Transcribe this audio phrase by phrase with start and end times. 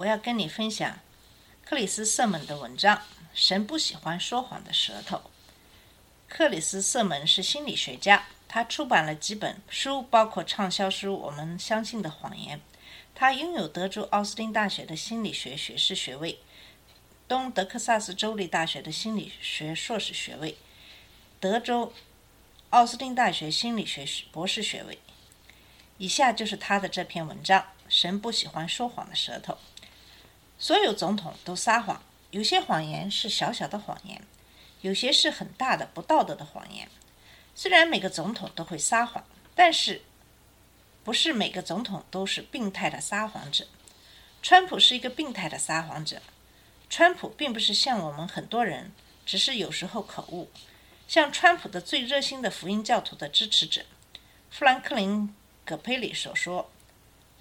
[0.00, 0.98] 我要跟你分享
[1.62, 2.96] 克里斯·瑟门的文章
[3.34, 5.18] 《神不喜欢说谎的舌头》。
[6.26, 12.58] 克里斯·瑟门是心理学家，他出版了几本书，包括畅销书《我们相信的谎言》。
[13.14, 16.38] 他拥有德州奥斯汀大学的心理学学士学位，
[17.28, 20.56] 东德克萨斯州立大学的心理学硕士学位，
[21.38, 21.92] 德州
[22.70, 24.98] 奥斯汀大学心理学博士学位。
[25.98, 29.58] 以下就是他的这篇文章：神不喜欢说谎的舌头。
[30.60, 34.22] 所有总统都撒谎，有些谎言是小小的谎言，
[34.82, 36.86] 有些是很大的不道德的谎言。
[37.54, 40.02] 虽然每个总统都会撒谎，但是
[41.02, 43.66] 不是每个总统都是病态的撒谎者。
[44.42, 46.20] 川普是一个病态的撒谎者。
[46.90, 48.92] 川普并不是像我们很多人，
[49.24, 50.50] 只是有时候口误。
[51.08, 53.82] 像川普的最热心的福音教徒的支持者，
[54.50, 55.28] 富兰克林·
[55.64, 56.70] 葛佩里所说，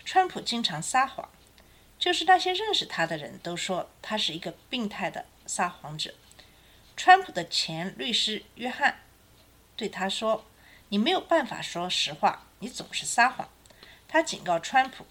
[0.06, 1.30] 川普经常撒谎，
[2.00, 6.14] 就是那些认识他的人都说他是一个病态的撒谎者。
[6.96, 9.02] 川普的前律师约翰
[9.76, 10.46] 对他说
[10.90, 13.50] ：“你没有办法说实话，你总是撒谎。”
[14.08, 15.06] 他警告川普，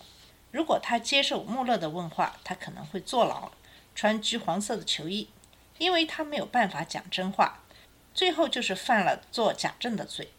[0.50, 3.52] 如果他接受穆勒的问话，他可能会坐牢，
[3.94, 5.28] 穿橘黄色的球衣，
[5.78, 7.62] 因为他没有办法讲真话。
[8.12, 10.32] 最后就是犯了做假证的罪。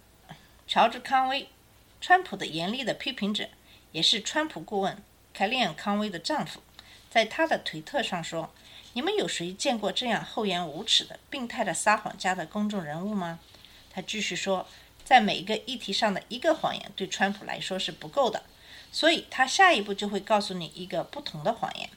[0.68, 1.50] 乔治·康威，
[2.02, 3.50] 川普的严厉的批评者，
[3.92, 5.02] 也是川普顾问
[5.34, 6.62] 凯利安·康威的丈夫，
[7.10, 8.54] 在他的推特上说
[8.94, 13.40] ：“你们有谁见过这样厚颜无耻的、病态的撒谎家的公众人物吗？”
[13.92, 14.68] 他继续说，
[15.04, 18.44] 在每一个议题上的一个谎言对川普来说是不够的，
[18.92, 21.90] 所以他下一步就会告诉你一个不同的谎言。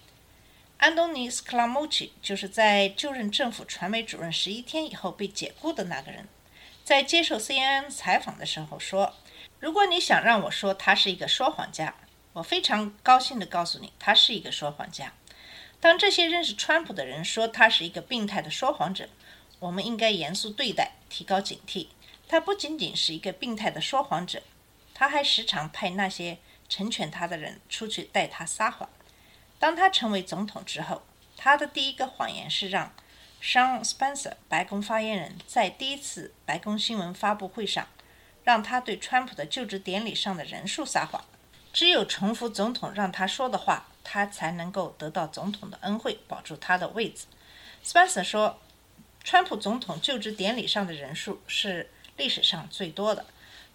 [0.78, 6.26] 安东尼·斯克拉莫奇就是在就任政府传媒主任十一天以后被解雇的那个人，
[6.82, 9.14] 在接受 CNN 采访的时候说
[9.60, 11.94] ：“如果你想让我说他是一个说谎家，
[12.34, 15.12] 我非常高兴地告诉你，他是一个说谎家。
[15.80, 19.08] 当这些认识川普的人说他是一个病态的说谎者，
[19.58, 21.88] 我们应该严肃对待，提高警惕。
[22.28, 24.42] 他不仅仅是一个病态的说谎者，
[24.94, 26.38] 他还时常派那些
[26.68, 28.88] 成全他的人出去带他撒谎。”
[29.58, 31.02] 当他成为总统之后，
[31.36, 32.94] 他的第一个谎言是让
[33.42, 37.88] Sean Spencer 白宫发言人在第一次白宫新闻发布会上，
[38.44, 41.24] 让他对川普的就职典礼上的人数撒谎。
[41.72, 47.26] 只有重复总统让他说的话，他才能够得到总统的恩惠，保住他的位子。
[47.84, 48.60] Spencer 说，
[49.24, 53.24] 川普总统就职典礼上的人数是历史上最多的，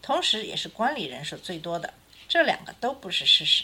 [0.02, 1.94] 同时也是观礼人数最多的。
[2.30, 3.63] 这两个都不是事实。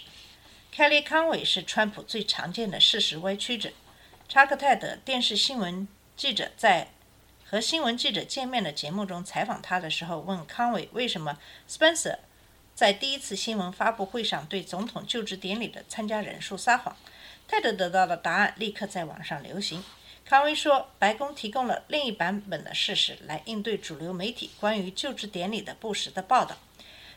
[0.73, 3.69] Kelly 康韦是川普最常见的事实歪曲者。
[4.27, 6.87] 查克·泰德电视新闻记者在
[7.45, 11.37] 和新闻记者见面的节目中采访他的时候，问康韦为什么
[11.69, 12.17] Spencer
[12.75, 16.95] 在第一次新闻发布会上对总统就职典礼的参加人数撒谎。
[17.47, 19.83] 泰德得到的答案立刻在网上流行。
[20.25, 26.57] 康威说，白宫提供了另一版本的事实来应对主流媒体关于就职典礼的不实的报道。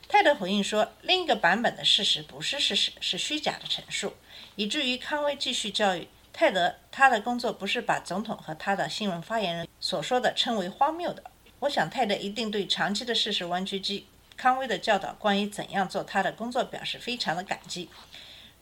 [0.09, 4.13] 泰德回应说，另一个版本的事实不是事实，是虚假的陈述，
[4.57, 11.23] 以至于康威继续教育泰德，他的工作不是把总统和他的新闻发言人所说的称为荒谬的。
[11.61, 17.89] 我想泰德一定对长期的事实弯曲机康威的教导关于怎样做他的工作表示非常的感激。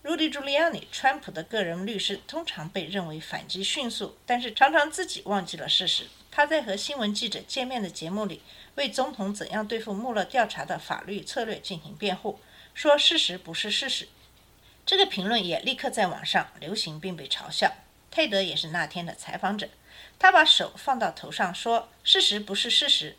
[0.02, 6.08] Rudy Giuliani，川普的个人律师，通常被认为反击迅速，但是常常自己忘记了事实。
[6.30, 8.42] 他在和新闻记者见面的节目里，
[8.74, 12.38] 为总统怎样对付穆勒调查的法律策略进行辩护，
[12.74, 14.08] 说事实不是事实。
[14.84, 17.72] 这个评论也立刻在网上流行并被嘲笑。
[18.10, 19.70] 泰德也是那天的采访者，
[20.18, 23.16] 他把手放到头上说：“事实不是事实。”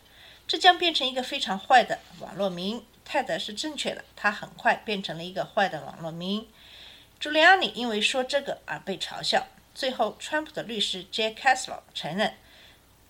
[0.47, 2.85] 这将变成一个非常坏的网络名。
[3.03, 6.47] 泰德是正确的，他很快变成了一个坏的网络名。
[7.19, 9.47] 朱利安尼因为说这个而被嘲笑。
[9.73, 12.35] 最后，川普的律师 Jay Caslow 承认，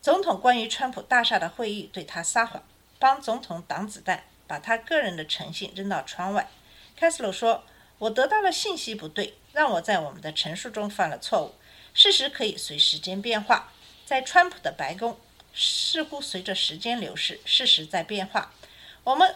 [0.01, 2.63] 总统关于川普大厦的会议对他撒谎，
[2.97, 6.49] 帮总统挡子弹，把他个人的诚信扔到窗外。
[6.99, 7.63] Caslow 说
[7.99, 11.53] ：“我得到了信息不对，让我在我们的陈述中犯了错误。
[11.93, 13.71] 事实可以随时间变化，
[14.05, 15.17] 在川普的白宫，
[15.55, 18.53] 似乎随着时间流逝，事实在变化。
[19.03, 19.35] 我们。”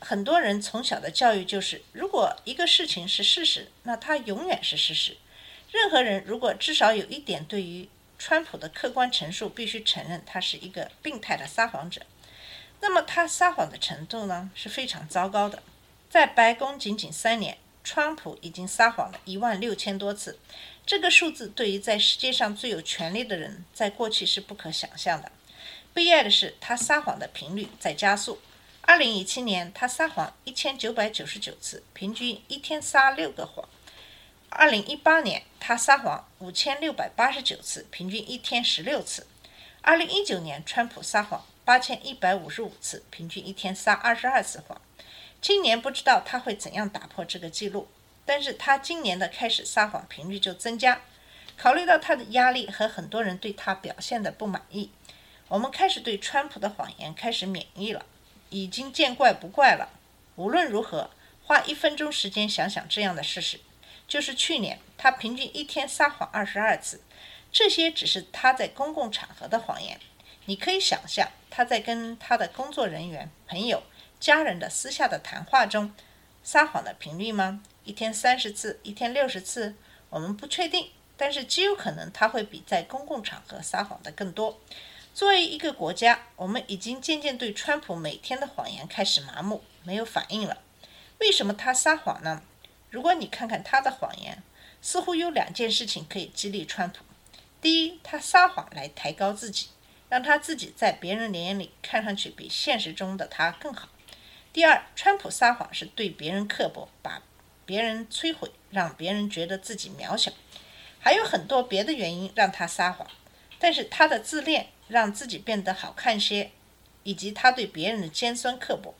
[0.00, 5.16] 很多人从小的教育就是，如果一个事情是事实，那它永远是事实。
[5.72, 12.02] 任何人如果至少有一点对于川普的客观陈述必须承认他是一个病态的撒谎者，
[12.80, 15.64] 那么他撒谎的程度呢是非常糟糕的。
[16.08, 20.38] 在白宫仅仅三年，川普已经撒谎了一万六千多次，
[20.86, 25.32] 这个数字对于在世界上最有权力的人，在过去是不可想象的。
[25.98, 28.38] 悲哀的是，他撒谎的频率在加速。
[28.82, 33.68] 二零一七年，他撒谎一千九百九十九次，平均一天撒六个谎。
[34.48, 39.26] 二零一八年，他撒谎五千六百八十九次，平均一天十六次。
[39.82, 44.80] 二零一九年，川普撒谎八千一百五十五次，平均一天撒二十二次谎。
[45.42, 47.88] 今年不知道他会怎样打破这个记录，
[48.24, 51.00] 但是他今年的开始撒谎频率就增加。
[51.56, 54.92] 考虑到他的压力和很多人对他表现的不满意，
[55.48, 58.04] 我们开始对川普的谎言开始免疫了，
[58.50, 59.88] 已经见怪不怪了。
[60.36, 61.10] 无论如何，
[61.42, 63.60] 花一分钟时间想想这样的事实。
[64.06, 67.00] 就是去年，他平均一天撒谎二十二次，
[67.50, 69.98] 这些只是他在公共场合的谎言。
[70.44, 73.82] 你可以想象他在跟他的工作人员、朋友、
[74.20, 75.94] 家人的私下的谈话中
[76.42, 77.62] 撒谎的频率吗？
[77.84, 79.74] 一天三十次，一天六十次，
[80.10, 84.58] 我们不确定，但是极有可能他会比在公共场合撒谎的更多。
[85.18, 90.58] 作为一个国家，我们已经渐渐对川普每天的谎言开始麻木，没有反应了。
[91.18, 92.44] 为什么他撒谎呢？
[92.88, 94.40] 如果你看看他的谎言，
[94.80, 96.98] 似乎有两件事情可以激励川普：
[97.60, 99.70] 第一，他撒谎来抬高自己，
[100.08, 103.88] 让他自己在别人眼里看上去比现实中的他更好；
[104.52, 107.20] 第二，川普撒谎是对别人刻薄，把
[107.66, 110.30] 别人摧毁，让别人觉得自己渺小。
[111.00, 113.10] 还有很多别的原因让他撒谎，
[113.58, 116.50] 但是他的自恋让自己变得好看些，
[117.04, 118.94] 以及他对别人的尖酸刻薄，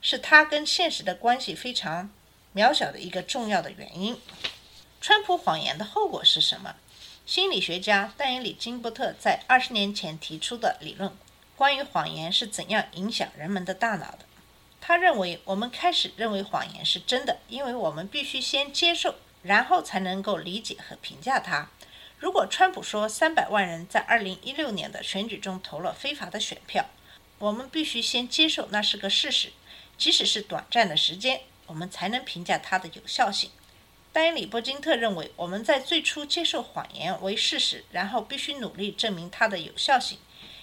[0.00, 2.10] 是他跟现实的关系非常。
[2.54, 4.20] 渺小的一个重要的原因，
[5.00, 6.76] 川普谎言的后果是什么？
[7.24, 11.10] 心理学家戴因里金伯特在二十年前提出的理论，
[11.56, 14.18] 关于谎言是怎样影响人们的大脑的。
[14.82, 21.70] 他认为，我们开始认为谎言是真的，因为我们必须先接受，然后才能够理解和评价它。
[22.22, 26.86] 如果川普说三百万人在二零一六年的选举中投了非法的选票，
[27.40, 29.48] 我们必须先接受那是个事实，
[29.98, 31.40] 即使是短暂的时间。
[31.66, 33.50] 我们才能评价它的有效性。
[34.12, 40.18] 丹尼里波金特认为，我们在最初接受谎言为事实，然后必须努力证明它的有效性，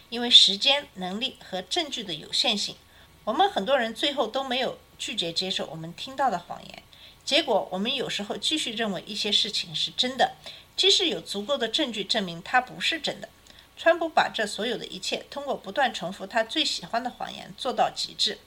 [0.07, 2.77] 因为时间、能力和证据的有限性。
[3.25, 6.83] 我们很多人最后都没有拒绝接受我们听到的谎言，
[7.25, 10.35] 结果我们有时候继续认为一些事情是真的，
[10.79, 13.27] 即使有足够的证据证明它不是真的。
[13.75, 18.37] 川普把这所有的一切通过不断重复他最喜欢的谎言做到极致。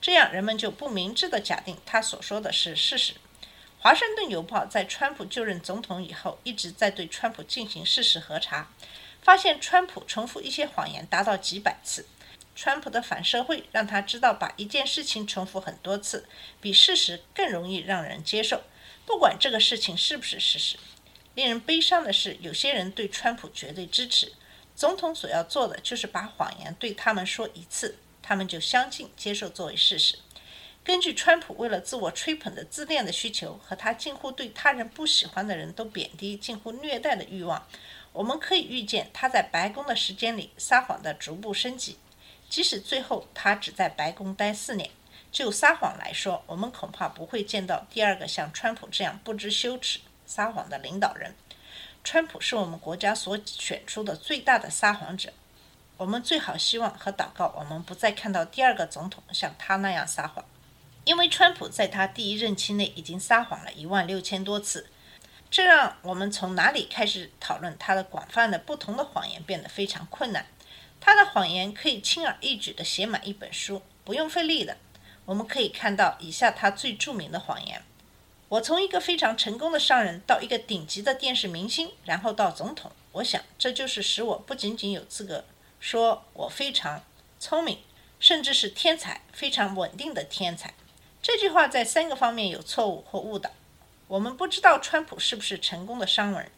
[0.00, 3.12] 这样，人们就不明智地假定他所说的是事实。
[3.78, 8.70] 华盛顿邮报在川普就任总统以后，一直在对川普进行事实核查，
[9.20, 12.06] 发现川普重复一些谎言达到几百次。
[12.56, 16.26] 川普的反社会让他知道，把一件事情重复很多次，
[16.62, 18.62] 比事实更容易让人接受，
[19.04, 20.78] 不管这个事情是不是事实。
[21.34, 24.32] 令人悲伤的是，有些人对川普绝对支持。
[24.74, 27.96] 总统所要做的就是把谎言对他们说一次。
[28.26, 30.18] 他们就相信、接受作为事实。
[30.82, 37.66] 根据川普为了自我吹捧的自恋的需求和他近乎对他人不喜欢的人都贬低、近乎虐待的欲望，
[38.14, 41.98] 我们可以预见他在白宫的时间里撒谎的逐步升级。
[42.48, 44.88] 即使最后他只在白宫待四年，
[45.30, 51.34] 就撒谎来说，我们恐怕不会见到第二个像川普这样不知羞耻撒谎的领导人。
[52.02, 55.32] 川普是我们国家所选出的最大的撒谎者。
[55.96, 60.44] 我们最好希望和祷告，我们不再看到第二个总统像他那样撒谎，
[61.04, 64.90] 因为川普在他第一任期内已经撒谎了一万六千多次，
[65.50, 70.46] 这让我们从哪里开始讨论他的广泛的不同的谎言变得非常困难。
[71.00, 74.76] 他的谎言可以轻而易举地写满一本书，不用费力的。
[75.26, 77.82] 我们可以看到以下他最著名的谎言：
[78.50, 82.92] 我从一个非常成功的商人到一个顶级的电视明星，然后到总统。
[83.12, 85.44] 我想这就是使我不仅仅有资格。
[85.80, 87.04] 说我非常
[87.38, 87.78] 聪明，
[88.18, 90.74] 甚至是天才，非常稳定的天才。
[91.22, 93.50] 这句话在三个方面有错误或误导。
[94.08, 96.50] 我们不知道川普是不是成功的商人，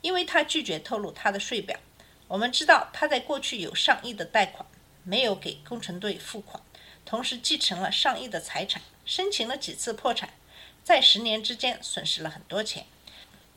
[0.00, 1.78] 因为他拒绝透露他的税表。
[2.26, 4.66] 我们知道他在过去有上亿的贷款，
[5.04, 6.62] 没有给工程队付款，
[7.04, 10.30] 同时继承了上亿的财产，申请了几次破产，
[10.88, 12.86] 在十年之间损失了很多钱。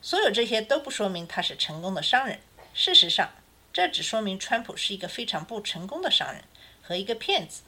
[0.01, 2.41] 所有这些都不说明他是成功的商人。
[2.73, 3.31] 事实上。
[3.73, 6.43] 这只说明川普是一个非常不成功的商人
[6.81, 7.61] 和一个骗子。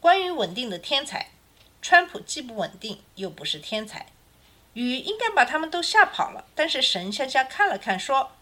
[0.00, 1.28] 关于稳定的天才，
[1.80, 4.06] 川普既不稳定又不是天才。
[4.72, 6.46] 雨应该把他们都吓跑了。
[6.56, 8.32] 但是神向下看了看，说：“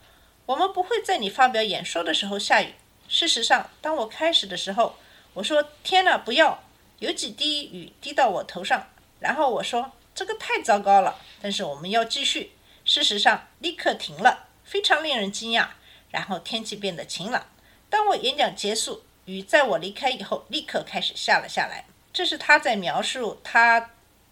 [0.47, 2.73] 我们不会在你发表演说的时候下雨。
[3.07, 4.97] 事实上，当我开始的时候，
[5.35, 6.65] 我说：天哪，不要！
[7.01, 8.89] 有几滴雨滴到我头上。
[9.21, 11.19] 然后我说：这个太糟糕了。
[11.43, 12.53] 但是我们要继续。
[12.85, 15.69] 事实上，立刻停了，非常令人惊讶。
[16.11, 17.47] 然后天气变得晴朗。
[17.91, 21.87] 当我演讲结束，雨在我离开以后立刻开始下了下来。
[22.13, 23.91] 这是他在描述他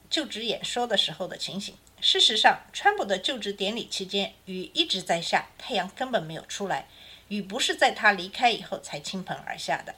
[0.09, 1.75] 就职演说的时候的情形。
[2.01, 6.87] 事实上，川普的就职典礼期间，雨一直在下，太阳根本没有出来。
[7.29, 9.95] 雨不是在他离开以后才倾盆而下的。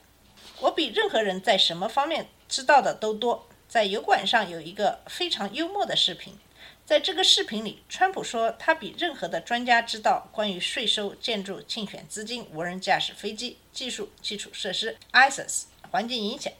[0.61, 3.49] 我比任何人在什么方面知道的都多。
[3.75, 6.39] 在油管上有一个非常幽默的视频，
[6.87, 16.53] 在这个视频里，川普说他比任何的专家知道关于税收、建筑、竞选资金、无人驾驶飞机、技术、基础设施、ISIS、环境影响、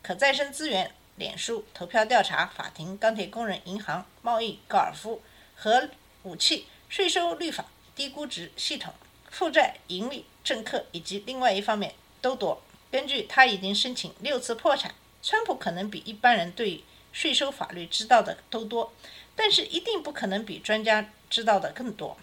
[0.00, 5.20] 可再生资源、脸书、投票调查、法庭、钢铁工人、银行、贸易、高尔夫、
[5.56, 5.88] 核
[6.22, 7.64] 武器、税收、律法、
[7.96, 8.94] 低估值系统、
[9.28, 12.62] 负债、盈利、政客以及另外一方面都多。
[12.92, 18.92] 根据他已经申请六次破产，川普可能比一般人对税收法律知道的都多，
[19.34, 22.16] 但是一定不可能比专家知道的更多。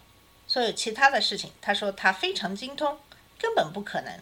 [0.48, 2.98] 所有其他的事情，他说他非常精通，
[3.38, 4.20] 根本不可能。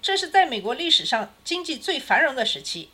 [0.00, 2.90] 这是在美国历史上经济最繁荣的时期。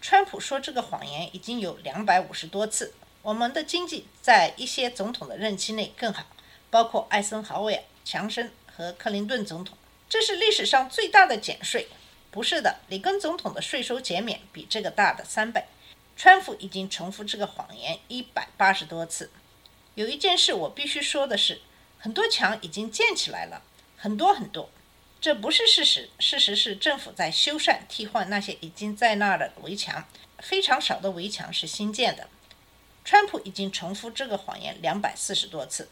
[0.00, 2.94] 川普说这个谎言已经有两百五十多次。
[3.22, 6.26] 我们的经济在一些总统的任期内更好，
[6.70, 9.76] 包括艾森豪威尔、强生和克林顿总统。
[10.08, 11.88] 这是历史上最大的减税。
[12.36, 15.64] 不是的，里根总统的税收减免比这个大的三倍。
[16.18, 19.30] 川普已经重复这个谎言一百八十多次。
[19.94, 21.62] 有一件事我必须说的是，
[21.98, 23.62] 很多墙已经建起来了，
[23.96, 24.68] 很多很多。
[25.18, 30.06] 这不是事实，事实是政府在修缮、替换那些已经在那儿的围墙，
[30.40, 32.28] 非常少的围墙是新建的。
[33.02, 35.88] 川普已经重复这个谎言两百四十多次。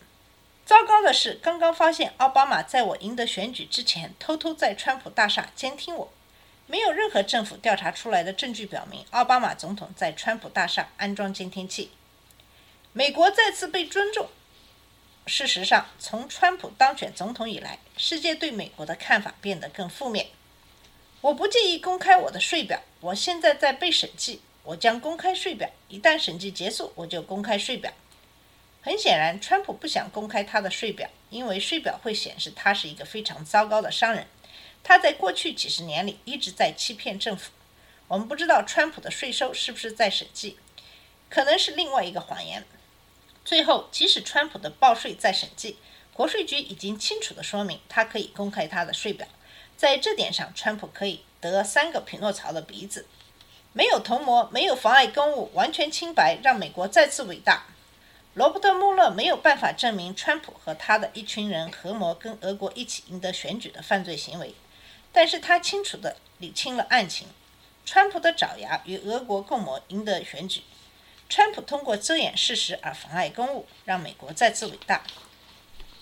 [0.66, 6.12] 糟糕的是，刚刚发现奥巴马在我赢得选举之前，偷偷在川普大厦监听我。
[6.66, 11.90] 没有任何政府调查出来的证据表明奥巴马总统在川普大厦安装监听器。
[12.92, 14.28] 美国再次被尊重。
[15.26, 20.28] 事实上，从川普当选总统以来，世界对美国的看法变得更负面。
[21.20, 25.70] 我不介意公开我的税表，我现在在被审计，我将公开税表。
[25.88, 27.92] 一旦审计结束，我就公开税表。
[28.82, 34.26] 很显然，川普不想公开他的税表，因为税表会显示他是一个非常糟糕的商人。
[34.84, 37.50] 他在过去几十年里一直在欺骗政府。
[38.06, 40.58] 我们不知道川普的税收是不是在审计，
[41.28, 42.64] 可能是另外一个谎言。
[43.44, 45.78] 最后，即使川普的报税在审计，
[46.12, 49.26] 国税局已经清楚地说明他可以公开他的税表。
[49.76, 53.06] 在这点上，川普可以得三个匹诺曹的鼻子：
[53.72, 57.64] 没有同谋，没有妨碍公务，完全清白，让美国再次伟大。
[58.34, 64.54] 罗伯特·穆勒没有办法证明川普和他的一群人合谋跟俄国一起赢得选举的犯罪行为。
[65.14, 67.28] 但是他清楚地理清了案情：
[67.86, 70.62] 川普的爪牙与俄国共谋赢得选举，
[71.28, 75.04] 川普通过遮掩事实而妨碍公务，让美国再次伟大。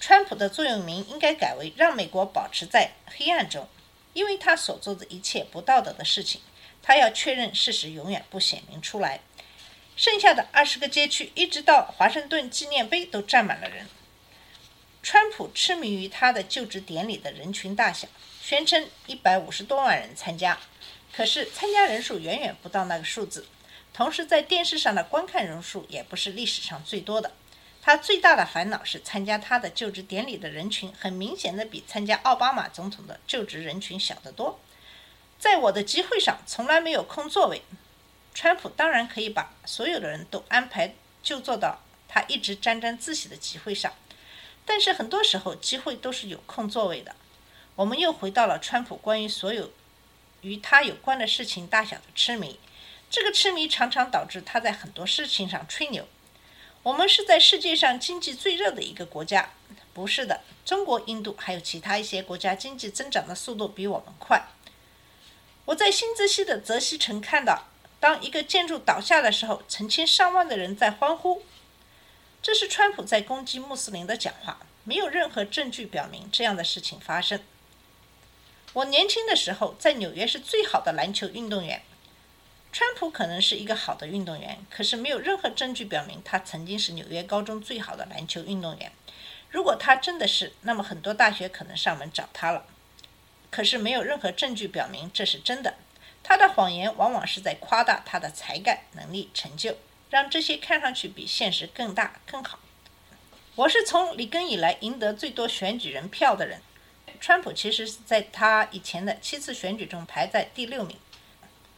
[0.00, 3.68] 川普的座右铭应该改为“让美国保持在黑暗中”，
[4.14, 6.40] 因为他所做的一切不道德的事情，
[6.82, 9.20] 他要确认事实永远不显明出来。
[9.94, 13.86] 剩下的二十个街区，一直到华盛顿纪念碑，都站满了人。
[15.02, 18.08] 川普痴迷于他的就职典礼的人群大小。
[18.44, 20.58] 宣称一百五十多万人参加，
[21.14, 23.46] 可是参加人数远远不到那个数字。
[23.94, 27.30] 同时，在电视上的观看人数也不是历史上最多的。
[27.80, 34.58] 他最大的烦恼是参加他的就职典礼的人群，很明显的比参加奥巴马总统的就职人群小得多。
[35.38, 37.62] 在我的集会上，从来没有空座位。
[38.34, 43.92] 川普当然可以把所有的人都安排就坐到他一直沾沾自喜的集会上，
[44.66, 47.14] 但是很多时候集会都是有空座位的。
[47.76, 49.70] 我们又回到了川普关于所有
[50.42, 52.58] 与他有关的事情大小的痴迷，
[53.08, 56.06] 这个痴迷常常导致他在很多事情上吹牛。
[56.82, 59.50] 我们是在世界上经济最热的一个国家，
[59.94, 64.48] 不是的，中国、印度还有其他一些国家经济增长的速度比我们快。
[65.66, 67.68] 我在新泽西的泽西城看到，
[68.00, 71.42] 当一个建筑倒下的时候，成千上万的人在欢呼。
[72.42, 77.40] 这是川普在攻击穆斯林的讲话，没有任何证据表明这样的事情发生。
[78.74, 81.82] 我年轻的时候在纽约是最好的篮球运动员。
[82.72, 88.90] 川普可能是一个好的运动员，可是没有任何证据表明他曾经是纽约高中最好的篮球运动员。
[89.50, 92.64] 如果他真的是，那么很多大学可能上门找他了。
[93.50, 95.74] 可是没有任何证据表明这是真的。
[96.22, 99.76] 他的谎言往往是在夸大他的才干、能力、成就。
[100.08, 102.58] 让这些看上去比现实更大更好。
[103.54, 106.60] 我是从里根以来赢得最多选举人票的人。
[107.22, 110.96] 川普其实是在他以前的七次选举中排在第六名。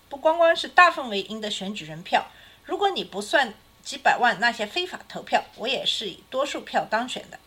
[0.08, 2.28] 不光光是大范围赢得选举人票，
[2.64, 7.38] 如果你不算几百万那些非法投票，我也是以多数票当选的。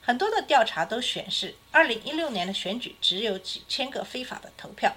[0.00, 4.96] 很多的调查都显示，二零一六年的选举只有几千个非法的投票。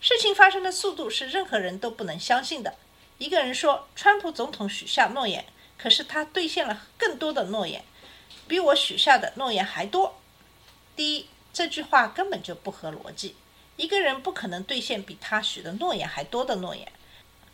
[0.00, 2.74] 事情发生的速度是任何人都不能相信的。
[3.18, 5.44] 一个人说，川普总统许下诺言，
[5.78, 7.84] 可是他兑现了更多的诺言，
[8.48, 10.18] 比我许下的诺言还多。
[10.96, 11.28] 第一。
[11.52, 13.36] 这句话根本就不合逻辑。
[13.76, 16.90] 一个人不可能兑现比他许的诺言还多的诺言。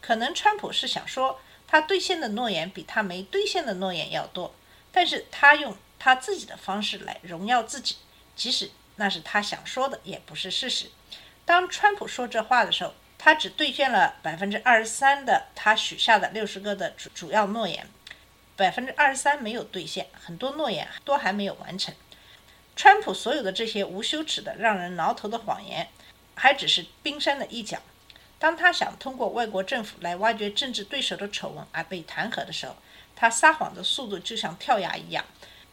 [0.01, 4.55] 可能川普是想说，他兑现的诺言比他没兑现的诺言要多，
[4.93, 7.97] 但是他用他自己的方式来荣耀自己，
[8.35, 10.91] 即使那是他想说的，也不是事实。
[11.45, 17.89] 当川普说这话的时候，他只兑现了百分之二十三的他许下的六十个的主主要诺言，
[18.57, 21.95] 百分之二十三没有兑现，很多诺言都还没有完成。
[22.79, 25.89] 川普所有的这些无休止的、让人挠头的谎言，
[26.37, 27.77] 还只是冰山的一角。
[28.39, 32.77] 当他想通过外国政府来挖掘政治对手的丑闻而被弹劾的时候，
[33.17, 35.25] 他撒谎的速度就像跳崖一样。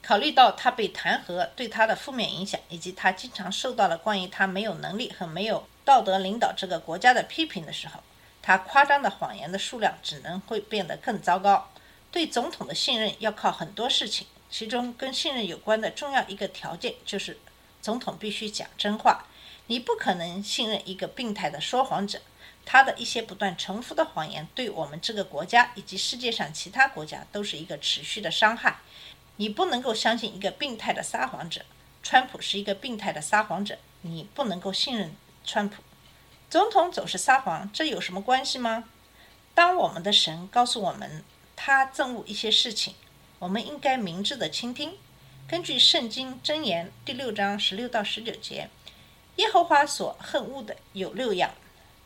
[0.01, 8.01] 考虑到他被弹劾对他的负面影响，以及他经常受到了关于他没有能力和没有道德领导这个国家的批评的时候，
[8.41, 11.69] 他夸张的谎言的数量只能会变得更糟糕。
[12.11, 14.25] 对总统的信任要靠很多事情。
[14.49, 17.37] 其中跟信任有关的重要一个条件就是，
[17.81, 19.25] 总统必须讲真话。
[19.67, 22.21] 你不可能信任一个病态的说谎者，
[22.63, 28.77] 他的一些不断重复的谎言对我们这个国家以及世界上其他国家都是一个持续的伤害。
[29.37, 31.61] 你不能够相信一个病态的撒谎者。
[32.03, 35.81] 川普是一个病态的撒谎者，你不能够信任川普。
[36.49, 38.83] 总统总是撒谎，这有什么关系吗？
[39.55, 41.23] 当我们的神告诉我们
[41.55, 42.93] 他憎恶一些事情。
[43.39, 44.97] 我们应该明智的倾听。
[45.47, 48.69] 根据《圣经箴言》第六章十六到十九节，
[49.35, 51.53] 耶和华所恨恶的有六样，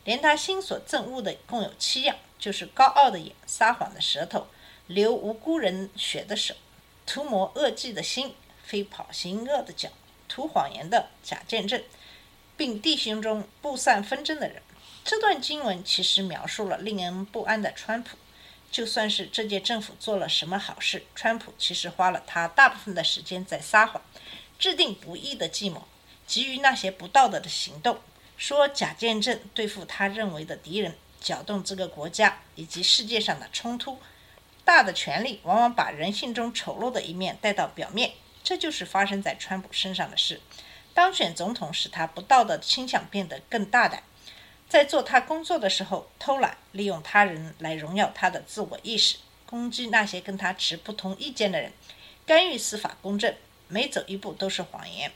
[0.04, 4.48] 连他心所憎恶的共有七样，就是高傲的眼、撒谎的舌头、
[4.88, 6.54] 流无辜人血的手、
[7.06, 9.88] 图谋恶计的心、飞跑行恶的脚、
[10.28, 11.80] 吐谎言的假见证，
[12.56, 14.60] 并弟兄中不散纷争的人。
[15.04, 18.18] 这段经文其实描述了令人不安的川普。
[18.70, 24.00] 就算是这届政府做了什么好事，川普其实花了他大部分的时间在撒谎，
[24.58, 25.86] 制定不义的计谋，
[26.26, 27.98] 给予那些不道德的行动，
[28.36, 33.98] 说假见证对付他认为的敌人，搅动这个国家以及世界上的冲突。
[34.64, 38.12] 大的权力往往把人性中丑陋的一面带到表面，
[38.44, 40.40] 这就是发生在川普身上的事。
[40.94, 44.04] 当选总统使他不道德的倾向变得更大胆。
[44.70, 51.72] 在做他工作的时候偷懒，利用他人来荣耀他的自我意识，攻击那些跟他持不同意见的人，
[52.24, 53.34] 干预司法公正，
[53.66, 55.10] 每走一步都是谎言。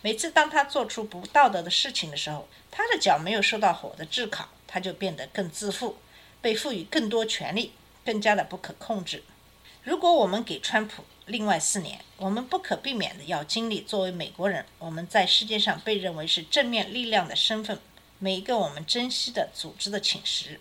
[0.00, 5.96] 每次当他做出不道德的事情的时候，他的脚没有受到火的炙烤，他就变得更自负，
[6.40, 7.72] 被赋予更多权力，
[8.04, 9.24] 更加的不可控制。
[9.82, 17.80] 如果我们给川普另外四年，我们不可避免的要经历作为美国人我们在世界上被认为是正面力量的身份。
[18.22, 20.60] 每一个我们珍惜的组织的寝食。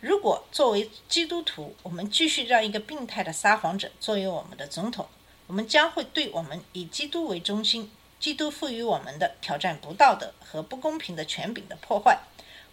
[0.00, 5.06] 如果作为基督徒，我们继续让一个病态的撒谎者作为我们的总统，
[5.46, 12.20] 我们将会对我们以基督为中心、基督赋予我们的挑战不道德和不公平的权柄的破坏。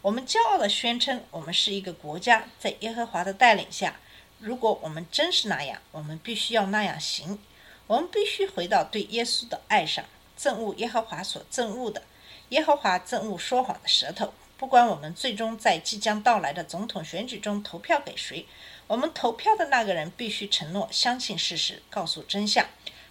[0.02, 4.00] 我们骄傲地宣称，我们是一个国家，在耶和华的带领下。
[4.40, 7.38] 如果我们真是那样，我们必须要那样行。
[7.86, 10.06] 我们必须回到对耶稣的爱上，
[10.40, 12.02] 憎恶耶和华所憎恶的。
[12.52, 14.34] 耶和华憎恶说谎的舌头。
[14.58, 18.46] 不管我们最终在即将到来的总统选举中投票给谁，
[18.86, 22.64] 我们投票的那个人必须承诺相信事实，告诉真相，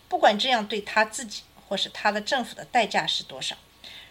[0.09, 3.57] 不管这样对他自己或是他的政府的代价是多少。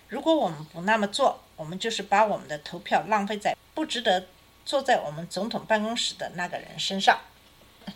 [0.10, 4.28] 如果我们不那么做，我们就是把我们的投票浪费在不值得
[4.65, 7.18] 坐在我们总统办公室的那个人身上。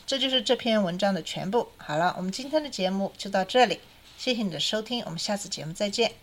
[0.05, 1.69] 这就是这篇文章的全部。
[1.75, 3.81] 好了，我们今天的节目就到这里，
[4.17, 6.22] 谢谢你的收听，我们下次节目再见。